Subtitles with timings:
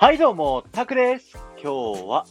[0.00, 1.36] はいどうも、タクです。
[1.62, 2.24] 今日は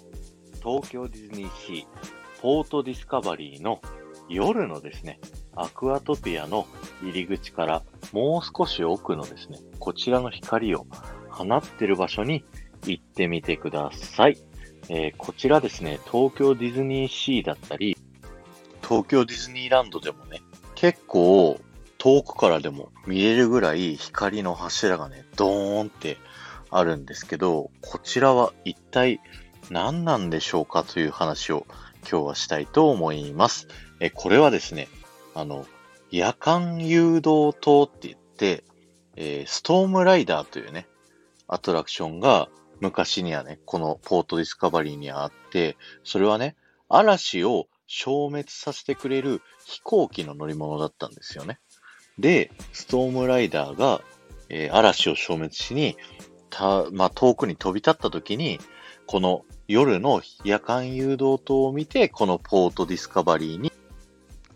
[0.64, 3.80] 東京ディズニーシーポートディスカバリーの
[4.28, 5.20] 夜のですね、
[5.56, 6.66] アクアトピアの
[7.04, 10.88] 入り口からもう少し奥のですね、こちらの光を
[11.30, 12.44] 放ってる場所に
[12.88, 14.40] 行ってみてください。
[14.90, 17.96] えー、こちらですね、東京ディズニーシーだったり、
[18.82, 20.42] 東京ディズニーランドでもね、
[20.74, 21.60] 結構
[22.00, 26.18] 遠くからでも見れるぐらい光の柱がね、ドーンって
[26.72, 29.20] あるんですけど、こちらは一体
[29.70, 31.66] 何なんでしょうかという話を
[32.10, 33.68] 今日はしたいと思います。
[34.00, 34.88] え、これはですね、
[35.36, 35.66] あの、
[36.12, 38.64] 夜間誘導灯って言って、
[39.16, 40.88] えー、ストームライダーというね、
[41.48, 46.56] アトラクションが昔にはね、このポートディスカバリーにあって、それはね、
[46.88, 51.60] 嵐を消滅させてくれる飛行機の乗り物だったんですよね。
[52.18, 54.02] で、ストームライダーが、
[54.50, 55.98] えー、嵐を消滅しに
[56.50, 58.60] た、まあ、遠くに飛び立った時に、
[59.06, 63.72] この夜の夜間誘導灯を見て、このポートディスカバリーに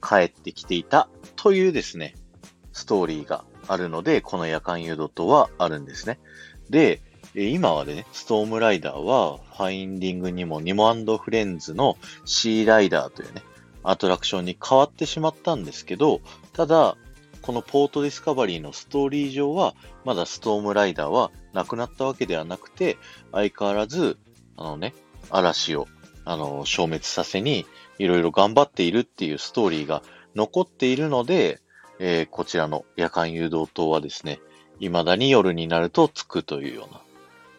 [0.02, 2.16] 帰ってきていたというですね、
[2.72, 6.20] ストーリーがあるので、この夜間誘導灯はあるんですね。
[6.70, 7.02] で、
[7.36, 13.42] 今はね、ストームライダーは、ファインディングにもニモフレンズのシーライダーというね、
[13.84, 16.22] アトラクションに変わってしまったんですけど、
[16.54, 16.96] ただ、
[17.44, 22.98] このポートディスカバリーのストーリー上は、まだストームライダーはなくなったわけではなくて、
[23.34, 24.18] 相変わらず、
[24.56, 24.94] あのね、
[25.30, 25.88] 嵐を、
[26.24, 27.66] あの、消滅させに、
[28.00, 30.04] いろいろ頑張っているっていうストーリーが
[30.36, 31.60] 残っているので、
[32.00, 34.40] えー、こちらの夜間誘導灯はですね、
[34.80, 37.02] 未だに夜になるとつくというような、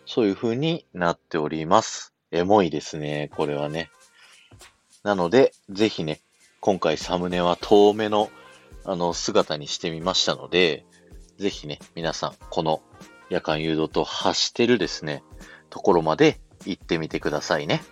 [0.06, 2.14] そういう風になっております。
[2.32, 3.90] エモいですね、これはね。
[5.02, 6.22] なので、ぜひね、
[6.60, 8.30] 今回サムネは遠目の
[8.84, 10.84] あの、姿にしてみましたので、
[11.38, 12.82] ぜひね、皆さん、この
[13.30, 15.22] 夜間誘導と発してるですね、
[15.70, 17.82] ところまで行ってみてくださいね。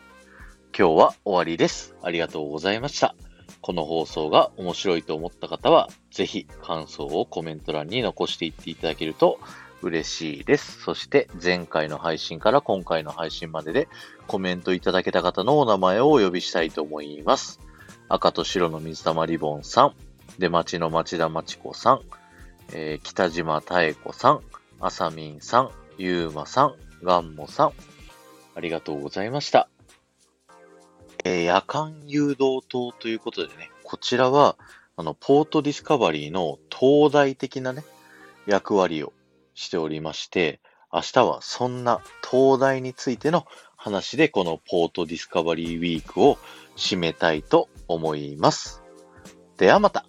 [0.77, 1.95] 今日は終わりです。
[2.03, 3.15] ありがとうございました。
[3.61, 9.39] この放送が面白いと思った方は、ぜひ感想をコメント欄に残していっていただけると
[9.83, 10.81] 嬉しいです。
[10.83, 13.89] そして前回の配信から今回の配信までで
[14.27, 17.61] コメントいただけた方のお名前をお呼びしたいと思います。
[18.09, 19.95] 赤と白の水玉リボンさん、
[20.39, 22.01] 出町の町田町子さん、
[22.73, 24.41] えー、北島妙子さん、
[24.81, 27.73] あさみんさん、ゆうまさん、がんもさん、
[28.55, 29.69] ありがとうございました。
[31.25, 34.57] えー、夜間誘導灯ということでね、こちらは、
[34.97, 37.85] あの、ポートディスカバリーの東大的なね、
[38.47, 39.13] 役割を
[39.55, 40.61] しておりまして、
[40.93, 46.39] 明日はそんな東大についての話でこのポートディスカバリーウィークを
[46.77, 48.83] 締めたいと思います。
[49.57, 50.05] ではまた。